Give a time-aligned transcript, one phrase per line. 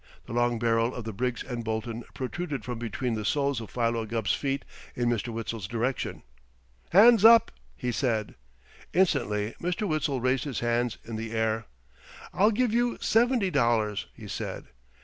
[0.25, 4.07] The long barrel of the Briggs & Bolton protruded from between the soles of Philo
[4.07, 5.27] Gubb's feet in Mr.
[5.27, 6.23] Witzel's direction.
[6.89, 8.33] "Hands up!" he said.
[8.93, 9.87] Instantly Mr.
[9.87, 11.67] Witzel raised his hands in the air.
[12.33, 14.69] "I'll give you seventy dollars," he said.